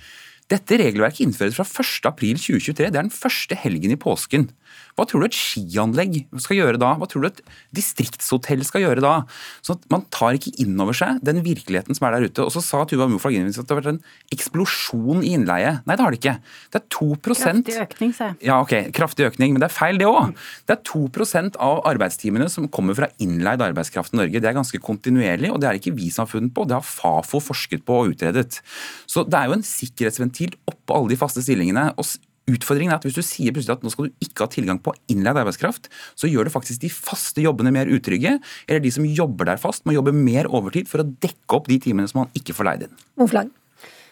Dette 0.49 0.79
regelverket 0.81 1.27
innføres 1.27 1.59
fra 1.59 1.67
1.4.2023. 1.69 2.73
Det 2.79 2.89
er 2.89 3.03
den 3.03 3.13
første 3.13 3.59
helgen 3.61 3.93
i 3.93 4.01
påsken. 4.01 4.49
Hva 4.99 5.07
tror 5.07 5.23
du 5.23 5.29
et 5.29 5.37
skianlegg 5.39 6.17
skal 6.43 6.59
gjøre 6.59 6.81
da? 6.83 6.95
Hva 6.99 7.07
tror 7.11 7.23
du 7.23 7.29
et 7.29 7.41
distriktshotell 7.77 8.65
skal 8.67 8.83
gjøre 8.83 9.05
da? 9.05 9.15
Så 9.63 9.77
Man 9.93 10.03
tar 10.15 10.35
ikke 10.35 10.51
inn 10.59 10.75
over 10.83 10.97
seg 10.97 11.21
den 11.23 11.39
virkeligheten 11.45 11.95
som 11.95 12.09
er 12.09 12.17
der 12.17 12.27
ute. 12.27 12.43
Og 12.43 12.51
så 12.55 12.63
sa 12.65 12.83
Tuva 12.89 13.07
Moflag 13.11 13.39
at 13.39 13.55
det 13.55 13.71
har 13.71 13.79
vært 13.79 13.93
en 13.93 14.03
eksplosjon 14.35 15.23
i 15.23 15.33
innleie. 15.37 15.77
Nei, 15.87 15.97
det 15.97 16.05
har 16.05 16.15
det 16.15 16.19
ikke. 16.19 16.35
Det 16.75 16.81
er 16.81 16.87
2 16.99 17.09
Kraftig 17.29 17.77
økning, 17.83 18.13
sa 18.17 18.31
jeg. 18.31 18.39
Ja, 18.49 18.59
ok, 18.65 18.75
kraftig 18.97 19.29
økning, 19.29 19.55
men 19.55 19.63
det 19.63 19.69
er 19.69 19.75
feil 19.77 20.01
det 20.01 20.09
òg. 20.09 20.35
Det 20.67 20.75
er 20.75 20.83
2% 20.89 21.59
av 21.63 21.83
arbeidstimene 21.89 22.49
som 22.53 22.69
kommer 22.73 22.97
fra 22.99 23.11
innleid 23.23 23.63
arbeidskraft 23.65 24.15
i 24.15 24.21
Norge. 24.21 24.43
Det 24.43 24.51
er 24.51 24.57
ganske 24.57 24.83
kontinuerlig, 24.83 25.53
og 25.55 25.61
det 25.63 25.71
er 25.71 25.81
ikke 25.81 25.95
vi 25.97 26.11
som 26.15 26.25
har 26.25 26.33
funnet 26.33 26.55
på, 26.57 26.67
det 26.69 26.79
har 26.79 26.87
Fafo 26.89 27.41
forsket 27.43 27.85
på 27.87 28.03
og 28.03 28.15
utredet. 28.15 28.61
Så 29.07 29.25
det 29.29 29.39
er 29.39 29.51
jo 29.51 29.59
en 29.59 29.67
sikkerhetsventil 29.67 30.57
oppå 30.71 30.99
alle 30.99 31.15
de 31.15 31.21
faste 31.21 31.45
stillingene. 31.45 31.93
og 31.97 32.07
Utfordringen 32.49 32.95
er 32.95 32.99
at 33.01 33.07
hvis 33.07 33.19
du 33.19 33.25
sier 33.25 33.55
plutselig 33.55 33.77
at 33.77 33.85
nå 33.85 33.93
skal 33.93 34.09
du 34.09 34.25
ikke 34.25 34.47
ha 34.47 34.53
tilgang 34.53 34.81
på 34.83 34.95
innleid 35.13 35.41
arbeidskraft, 35.43 35.91
så 36.19 36.31
gjør 36.31 36.49
det 36.49 36.55
faktisk 36.55 36.83
de 36.85 36.93
faste 36.93 37.45
jobbene 37.45 37.75
mer 37.75 37.91
utrygge, 37.93 38.39
eller 38.67 38.85
de 38.85 38.93
som 38.95 39.07
jobber 39.07 39.51
der 39.51 39.61
fast, 39.61 39.85
må 39.87 39.97
jobbe 39.97 40.17
mer 40.17 40.49
overtid 40.49 40.91
for 40.91 41.05
å 41.05 41.09
dekke 41.23 41.59
opp 41.59 41.69
de 41.71 41.81
timene 41.83 42.09
som 42.11 42.25
man 42.25 42.37
ikke 42.39 42.57
får 42.57 42.71
leid 42.71 42.89
inn. 42.89 43.01
Moflag. 43.21 43.53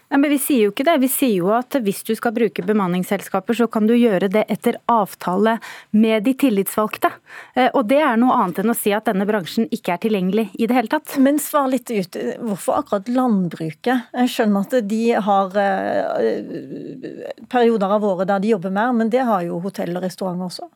Nei, 0.06 0.20
men 0.22 0.30
Vi 0.30 0.38
sier 0.38 0.66
jo 0.66 0.72
ikke 0.72 0.86
det. 0.86 0.96
Vi 1.02 1.08
sier 1.10 1.34
jo 1.40 1.50
at 1.56 1.76
hvis 1.82 2.04
du 2.06 2.12
skal 2.18 2.34
bruke 2.36 2.62
bemanningsselskaper, 2.66 3.56
så 3.58 3.66
kan 3.70 3.88
du 3.88 3.94
gjøre 3.96 4.28
det 4.30 4.44
etter 4.52 4.78
avtale 4.90 5.56
med 5.96 6.26
de 6.26 6.34
tillitsvalgte. 6.38 7.10
Eh, 7.56 7.70
og 7.72 7.88
det 7.90 7.98
er 8.04 8.18
noe 8.20 8.36
annet 8.36 8.60
enn 8.62 8.70
å 8.70 8.76
si 8.76 8.92
at 8.94 9.08
denne 9.08 9.26
bransjen 9.26 9.66
ikke 9.75 9.96
er 9.96 10.02
tilgjengelig 10.04 10.46
i 10.54 10.68
det 10.68 10.76
hele 10.76 10.92
tatt. 10.92 11.16
Men 11.22 11.40
svar 11.42 11.66
litt 11.72 11.90
ut. 11.90 12.18
Hvorfor 12.42 12.78
akkurat 12.82 13.10
landbruket? 13.10 14.06
Jeg 14.14 14.32
skjønner 14.34 14.68
at 14.68 14.76
de 14.86 15.02
har 15.26 15.58
eh, 15.62 17.10
perioder 17.50 17.96
av 17.98 18.06
året 18.06 18.30
der 18.30 18.44
de 18.44 18.54
jobber 18.54 18.75
mer, 18.78 18.94
men 18.94 19.10
det 19.10 19.26
har 19.26 19.42
jo 19.46 19.58
hotell 19.64 19.96
og 19.96 20.06
restaurant 20.06 20.46
også? 20.46 20.70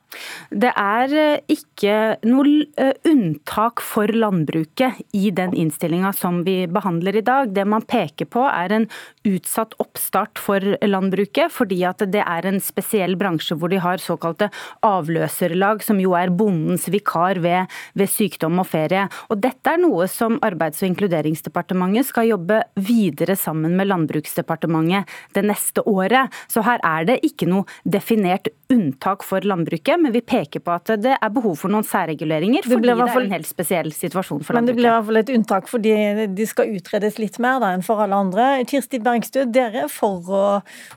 Det 0.50 0.72
er 0.74 1.14
eh, 1.14 1.54
ikke 1.54 2.18
noe 2.26 2.90
unntak 3.06 3.82
for 3.84 4.10
landbruket 4.10 4.98
i 5.14 5.30
den 5.34 5.54
innstillinga 5.54 6.10
som 6.16 6.42
vi 6.46 6.64
behandler 6.66 7.20
i 7.20 7.24
dag. 7.26 7.54
Det 7.54 7.66
man 7.68 7.86
peker 7.86 8.26
på 8.30 8.42
er 8.50 8.74
en 8.74 8.90
utsatt 9.26 9.74
oppstart 9.82 10.40
for 10.40 10.64
landbruket, 10.86 11.52
fordi 11.52 11.82
at 11.88 12.02
det 12.12 12.22
er 12.24 12.46
en 12.48 12.60
spesiell 12.62 13.16
bransje 13.20 13.56
hvor 13.58 13.72
de 13.72 13.80
har 13.82 14.00
såkalte 14.00 14.48
avløserlag, 14.86 15.84
som 15.84 16.00
jo 16.00 16.14
er 16.16 16.32
bondens 16.32 16.88
vikar 16.92 17.40
ved, 17.44 17.70
ved 17.98 18.10
sykdom 18.10 18.62
og 18.62 18.70
ferie. 18.70 19.06
Og 19.28 19.42
Dette 19.44 19.74
er 19.74 19.82
noe 19.82 20.08
som 20.10 20.38
Arbeids- 20.46 20.80
og 20.84 20.90
inkluderingsdepartementet 20.90 22.08
skal 22.08 22.30
jobbe 22.30 22.62
videre 22.80 23.36
sammen 23.36 23.76
med 23.76 23.90
Landbruksdepartementet 23.90 25.10
det 25.36 25.44
neste 25.44 25.84
året. 25.88 26.32
Så 26.48 26.64
her 26.64 26.80
er 26.86 27.08
det 27.12 27.20
ikke 27.26 27.48
noe 27.50 27.68
definert 27.84 28.48
unntak 28.70 29.24
for 29.26 29.44
landbruket, 29.44 29.98
men 30.00 30.14
vi 30.14 30.22
peker 30.22 30.62
på 30.62 30.72
at 30.72 30.92
det 31.02 31.16
er 31.16 31.32
behov 31.34 31.56
for 31.58 31.72
noen 31.72 31.86
særreguleringer, 31.86 32.64
fordi 32.64 32.86
det, 32.86 32.96
det 32.96 33.08
er 33.10 33.24
en 33.24 33.34
helt 33.34 33.48
spesiell 33.48 33.90
situasjon 33.94 34.44
for 34.46 34.56
landbruket. 34.56 34.60
Men 34.60 34.68
det 34.70 34.76
blir 34.78 34.88
i 34.88 34.94
hvert 34.94 35.08
fall 35.08 35.20
et 35.20 35.32
unntak 35.34 35.70
fordi 35.70 35.94
de 36.38 36.46
skal 36.48 36.70
utredes 36.76 37.18
litt 37.20 37.40
mer 37.42 37.58
da, 37.62 37.72
enn 37.74 37.84
for 37.86 38.02
alle 38.04 38.16
andre. 38.16 38.48
Kirsti 38.70 39.00
Bergstø, 39.10 39.46
dere 39.50 39.86
er 39.86 39.90
for 39.92 40.30
å, 40.30 40.44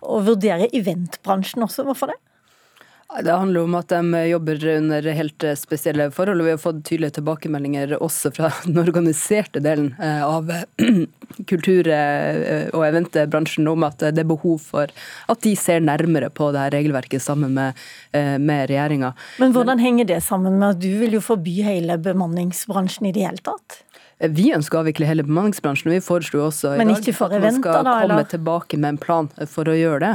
å 0.01 0.21
vurdere 0.25 0.69
eventbransjen 0.75 1.65
også. 1.65 1.87
Hvorfor 1.87 2.13
det? 2.13 2.19
Det 3.21 3.31
handler 3.31 3.67
om 3.67 3.75
at 3.77 3.91
de 3.91 4.21
jobber 4.25 4.63
under 4.71 5.05
helt 5.13 5.45
spesielle 5.59 6.07
forhold. 6.11 6.41
og 6.41 6.47
Vi 6.47 6.53
har 6.55 6.61
fått 6.61 6.79
tydelige 6.87 7.19
tilbakemeldinger 7.19 7.93
også 7.99 8.31
fra 8.33 8.49
den 8.65 8.79
organiserte 8.81 9.61
delen 9.61 9.91
eh, 10.01 10.23
av 10.25 10.49
kultur- 11.49 11.91
eh, 11.93 12.71
og 12.73 12.87
eventbransjen 12.87 13.69
om 13.69 13.85
at 13.85 14.01
det 14.01 14.23
er 14.23 14.29
behov 14.29 14.65
for 14.65 14.89
at 15.29 15.45
de 15.45 15.53
ser 15.59 15.83
nærmere 15.85 16.31
på 16.33 16.49
det 16.55 16.65
her 16.65 16.75
regelverket 16.79 17.21
sammen 17.21 17.53
med, 17.53 17.77
eh, 18.17 18.39
med 18.41 18.65
regjeringa. 18.71 19.13
Men 19.43 19.53
hvordan 19.53 19.83
henger 19.83 20.09
det 20.15 20.21
sammen 20.25 20.57
med 20.57 20.73
at 20.73 20.81
du 20.81 20.89
vil 21.03 21.19
jo 21.19 21.23
forby 21.23 21.59
hele 21.67 21.99
bemanningsbransjen 22.01 23.11
i 23.11 23.13
det 23.13 23.27
hele 23.27 23.45
tatt? 23.45 23.83
Vi 24.23 24.53
ønsker 24.55 24.79
å 24.79 24.83
avvikle 24.83 25.07
hele 25.07 25.25
bemanningsbransjen, 25.27 25.89
og 25.91 25.97
vi 25.97 26.03
foreslo 26.03 26.45
også 26.45 26.77
ikke 26.79 27.13
for 27.17 27.33
at 27.33 27.43
man 27.43 27.57
skal 27.57 27.83
da, 27.83 27.95
komme 28.05 28.23
tilbake 28.31 28.77
med 28.79 28.93
en 28.93 28.99
plan 29.01 29.27
for 29.51 29.67
å 29.67 29.75
gjøre 29.75 29.99
det. 30.03 30.11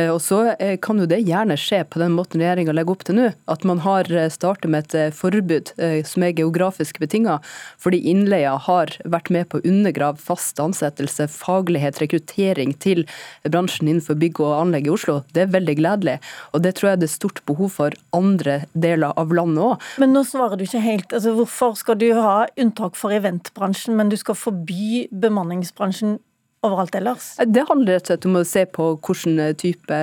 Eh, 0.00 0.10
og 0.10 0.18
så 0.24 0.40
eh, 0.56 0.74
kan 0.82 0.98
jo 0.98 1.06
det 1.06 1.20
gjerne 1.22 1.54
skje 1.60 1.82
på 1.86 2.02
den 2.02 2.16
måten 2.16 2.42
regjeringa 2.42 2.74
legger 2.74 2.96
opp 2.96 3.04
til 3.06 3.18
nå, 3.18 3.28
at 3.52 3.66
man 3.68 3.82
har 3.84 4.10
eh, 4.10 4.26
startet 4.32 4.72
med 4.72 4.88
et 4.88 5.14
forbud 5.14 5.72
som 6.08 6.24
er 6.24 6.34
geografisk 6.36 6.98
betinga, 7.02 7.38
fordi 7.80 8.00
innleia 8.10 8.54
har 8.66 8.92
vært 9.08 9.30
med 9.34 9.48
på 9.50 9.60
å 9.60 9.64
undergrave 9.68 10.20
fast 10.20 10.58
ansettelse, 10.62 11.28
faglighet, 11.30 12.00
rekruttering 12.02 12.74
til 12.82 13.04
bransjen 13.46 13.90
innenfor 13.90 14.18
bygg 14.20 14.40
og 14.42 14.54
anlegg 14.58 14.88
i 14.88 14.94
Oslo. 14.94 15.20
Det 15.36 15.46
er 15.46 15.54
veldig 15.54 15.76
gledelig, 15.78 16.18
og 16.52 16.64
det 16.66 16.74
tror 16.78 16.92
jeg 16.92 17.02
det 17.02 17.08
er 17.08 17.14
stort 17.14 17.42
behov 17.48 17.72
for 17.78 17.96
andre 18.16 18.62
deler 18.72 19.14
av 19.18 19.34
landet 19.34 19.64
òg. 19.70 19.88
Men 20.02 20.14
nå 20.16 20.24
svarer 20.28 20.58
du 20.58 20.66
ikke 20.66 20.82
helt. 20.82 21.12
Altså, 21.12 21.34
hvorfor 21.36 21.76
skal 21.78 21.98
du 22.00 22.08
ha 22.18 22.42
unntak 22.60 22.98
for 22.98 23.14
event 23.14 23.51
eventbransjen, 23.52 23.96
men 23.96 24.08
du 24.08 24.16
skal 24.16 24.34
forby 24.34 25.08
bemanningsbransjen 25.10 26.20
overalt 26.62 26.94
ellers? 26.94 27.32
Det 27.42 27.64
handler 27.66 27.96
rett 27.96 28.04
og 28.06 28.12
slett 28.12 28.26
om 28.28 28.36
å 28.38 28.44
se 28.46 28.60
på 28.70 28.84
hvordan 29.02 29.56
type 29.58 29.96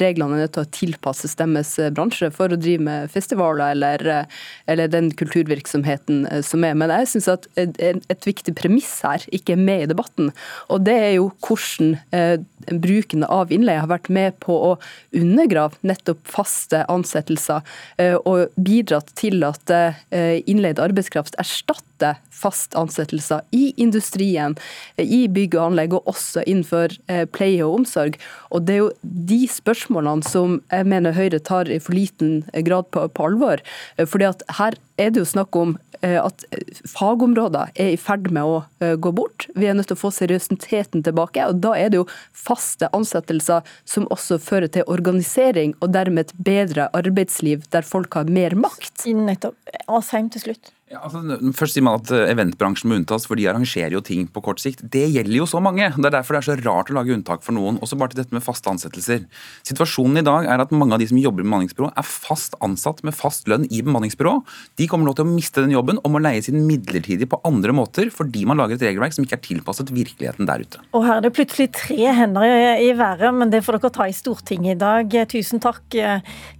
reglene 0.00 0.34
er 0.34 0.42
nødt 0.42 0.54
til 0.56 0.64
å 0.64 0.70
tilpasses 0.74 1.36
deres 1.38 1.76
bransje 1.94 2.32
for 2.34 2.50
å 2.50 2.58
drive 2.58 2.82
med 2.82 3.12
festivaler 3.12 3.76
eller, 3.76 4.26
eller 4.66 4.90
den 4.90 5.12
kulturvirksomheten 5.14 6.24
som 6.42 6.66
er. 6.66 6.74
Men 6.74 6.90
jeg 6.90 7.12
syns 7.12 7.30
at 7.30 7.46
et, 7.54 8.26
viktig 8.26 8.56
premiss 8.58 8.90
her 9.06 9.22
ikke 9.30 9.54
er 9.54 9.62
med 9.62 9.84
i 9.84 9.90
debatten, 9.92 10.32
og 10.66 10.82
det 10.88 10.98
er 11.06 11.14
jo 11.20 11.30
hvordan 11.46 11.94
eh, 12.10 12.42
bruken 12.82 13.22
av 13.26 13.54
innleie 13.54 13.82
har 13.82 13.90
vært 13.90 14.10
med 14.10 14.40
på 14.42 14.58
å 14.72 14.74
undergrave 15.14 15.78
nettopp 15.86 16.26
faste 16.26 16.82
ansettelser, 16.90 17.62
eh, 18.02 18.18
og 18.26 18.50
bidratt 18.58 19.14
til 19.18 19.46
at 19.46 19.70
eh, 19.70 20.42
innleid 20.50 20.82
arbeidskraft 20.82 21.38
erstatter 21.38 21.91
faste 22.02 22.32
fast 22.42 22.74
ansettelser 22.74 23.44
i 23.54 23.72
industrien, 23.80 24.56
i 24.98 25.26
bygg 25.30 25.56
og 25.56 25.68
anlegg, 25.70 25.96
og 25.96 26.10
også 26.10 26.44
innenfor 26.48 26.96
eh, 27.12 27.24
pleie 27.30 27.62
og 27.64 27.82
omsorg. 27.82 28.18
Og 28.50 28.66
Det 28.66 28.74
er 28.74 28.82
jo 28.82 28.90
de 29.02 29.40
spørsmålene 29.50 30.26
som 30.26 30.58
jeg 30.72 30.88
mener 30.90 31.16
Høyre 31.16 31.42
tar 31.42 31.70
i 31.70 31.80
for 31.82 31.96
liten 31.96 32.42
grad 32.66 32.90
på, 32.94 33.06
på 33.14 33.30
alvor. 33.30 33.62
Eh, 33.96 34.08
fordi 34.08 34.30
at 34.32 34.44
her 34.58 34.78
er 35.00 35.14
det 35.14 35.22
jo 35.22 35.28
snakk 35.28 35.56
om 35.58 35.76
eh, 36.02 36.18
at 36.18 36.44
fagområder 36.90 37.72
er 37.80 37.94
i 37.94 38.00
ferd 38.00 38.30
med 38.34 38.42
å 38.42 38.96
gå 39.02 39.14
bort. 39.14 39.46
Vi 39.54 39.68
er 39.70 39.78
nødt 39.78 39.90
til 39.92 39.98
å 39.98 40.02
få 40.02 40.10
seriøsiteten 40.14 41.04
tilbake. 41.06 41.46
og 41.46 41.62
Da 41.62 41.76
er 41.78 41.92
det 41.92 42.02
jo 42.02 42.08
faste 42.34 42.90
ansettelser 42.96 43.62
som 43.88 44.10
også 44.14 44.40
fører 44.42 44.70
til 44.72 44.86
organisering, 44.90 45.76
og 45.80 45.94
dermed 45.94 46.26
et 46.26 46.36
bedre 46.50 46.90
arbeidsliv 46.96 47.66
der 47.74 47.86
folk 47.86 48.18
har 48.18 48.30
mer 48.30 48.58
makt. 48.58 49.06
Nettopp. 49.06 49.58
Asheim 49.86 50.30
til 50.32 50.48
slutt. 50.48 50.72
Ja, 50.92 51.00
altså, 51.06 51.22
først 51.56 51.72
sier 51.72 51.84
man 51.86 51.96
at 51.96 52.10
eh, 52.12 52.28
Eventbransjen 52.34 52.90
må 52.90 52.98
unntas, 52.98 53.24
for 53.24 53.40
de 53.40 53.46
arrangerer 53.48 53.94
jo 53.94 54.02
ting 54.04 54.26
på 54.28 54.42
kort 54.44 54.60
sikt. 54.60 54.82
Det 54.92 55.06
gjelder 55.08 55.38
jo 55.38 55.46
så 55.48 55.62
mange. 55.64 55.86
Det 55.88 56.04
er 56.04 56.12
derfor 56.18 56.36
det 56.36 56.42
er 56.42 56.48
så 56.50 56.56
rart 56.66 56.90
å 56.92 56.96
lage 56.98 57.14
unntak 57.14 57.40
for 57.46 57.56
noen. 57.56 57.78
Også 57.80 57.96
bare 57.96 58.12
til 58.12 58.20
dette 58.20 58.36
med 58.36 58.44
faste 58.44 58.68
ansettelser. 58.68 59.22
Situasjonen 59.64 60.20
i 60.20 60.24
dag 60.26 60.48
er 60.52 60.60
at 60.60 60.74
mange 60.76 60.92
av 60.92 61.00
de 61.00 61.06
som 61.08 61.16
jobber 61.16 61.40
i 61.40 61.46
bemanningsbyrå, 61.46 61.88
er 61.96 62.04
fast 62.04 62.58
ansatt 62.60 63.00
med 63.08 63.16
fast 63.16 63.48
lønn 63.48 63.64
i 63.72 63.80
bemanningsbyrå. 63.80 64.34
De 64.82 64.88
kommer 64.90 65.08
nå 65.08 65.14
til 65.16 65.24
å 65.24 65.30
miste 65.30 65.64
den 65.64 65.72
jobben 65.72 66.00
og 66.02 66.12
må 66.12 66.20
leies 66.20 66.50
inn 66.52 66.60
midlertidig 66.68 67.30
på 67.32 67.40
andre 67.48 67.72
måter 67.76 68.12
fordi 68.12 68.44
man 68.48 68.60
lager 68.60 68.76
et 68.76 68.84
regelverk 68.84 69.16
som 69.16 69.24
ikke 69.24 69.38
er 69.38 69.44
tilpasset 69.46 69.94
virkeligheten 69.96 70.50
der 70.50 70.66
ute. 70.66 70.82
Og 70.92 71.06
her 71.08 71.22
er 71.22 71.24
det 71.24 71.32
plutselig 71.38 71.70
tre 71.78 72.12
hender 72.18 72.44
i, 72.44 72.90
i 72.90 72.92
været, 72.98 73.32
men 73.38 73.54
det 73.54 73.62
får 73.64 73.80
dere 73.80 73.94
ta 73.96 74.10
i 74.10 74.16
Stortinget 74.16 74.76
i 74.76 74.80
dag. 74.82 75.18
Tusen 75.32 75.64
takk, 75.64 75.96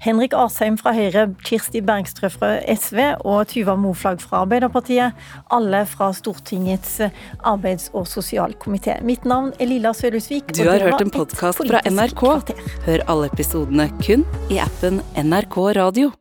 Henrik 0.01 0.33
Asheim 0.41 0.81
fra 0.81 0.97
Høyre, 0.97 1.29
Kirsti 1.45 1.85
Bergstrø 1.85 2.33
fra 2.33 2.55
SV 2.73 3.05
og 3.29 3.45
Tuva 3.53 3.77
Moflag 3.77 4.22
fra 4.23 4.45
Arbeiderpartiet, 4.47 5.19
alle 5.53 5.85
fra 5.91 6.13
Stortingets 6.17 7.01
arbeids- 7.43 7.91
og 7.93 8.07
sosialkomité. 8.11 9.01
Mitt 9.03 9.27
navn 9.29 9.53
er 9.59 9.71
Lilla 9.71 9.95
Sølhusvik. 9.97 10.55
Du 10.55 10.65
har 10.69 10.81
hørt 10.87 11.03
en 11.03 11.13
podkast 11.13 11.63
fra 11.67 11.83
NRK. 11.91 12.27
Hør 12.87 13.07
alle 13.09 13.31
episodene 13.33 13.91
kun 14.03 14.27
i 14.53 14.63
appen 14.63 15.03
NRK 15.19 15.63
Radio. 15.83 16.13